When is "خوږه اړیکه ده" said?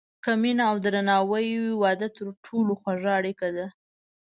2.81-3.67